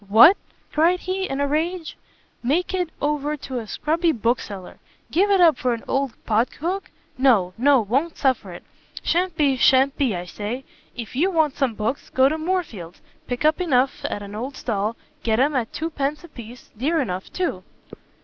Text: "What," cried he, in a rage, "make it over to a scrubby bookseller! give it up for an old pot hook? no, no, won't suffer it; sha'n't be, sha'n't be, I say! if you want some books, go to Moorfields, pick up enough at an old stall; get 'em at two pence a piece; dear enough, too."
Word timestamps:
"What," 0.09 0.35
cried 0.73 1.01
he, 1.01 1.25
in 1.29 1.39
a 1.39 1.47
rage, 1.47 1.95
"make 2.41 2.73
it 2.73 2.89
over 2.99 3.37
to 3.37 3.59
a 3.59 3.67
scrubby 3.67 4.11
bookseller! 4.11 4.79
give 5.11 5.29
it 5.29 5.39
up 5.39 5.59
for 5.59 5.75
an 5.75 5.83
old 5.87 6.13
pot 6.25 6.51
hook? 6.55 6.89
no, 7.19 7.53
no, 7.55 7.81
won't 7.81 8.17
suffer 8.17 8.51
it; 8.51 8.63
sha'n't 9.03 9.37
be, 9.37 9.55
sha'n't 9.57 9.95
be, 9.97 10.15
I 10.15 10.25
say! 10.25 10.65
if 10.97 11.15
you 11.15 11.29
want 11.29 11.55
some 11.55 11.75
books, 11.75 12.09
go 12.09 12.27
to 12.27 12.39
Moorfields, 12.39 12.99
pick 13.27 13.45
up 13.45 13.61
enough 13.61 14.03
at 14.05 14.23
an 14.23 14.33
old 14.33 14.55
stall; 14.55 14.95
get 15.21 15.39
'em 15.39 15.55
at 15.55 15.71
two 15.71 15.91
pence 15.91 16.23
a 16.23 16.29
piece; 16.29 16.71
dear 16.75 16.99
enough, 16.99 17.31
too." 17.31 17.61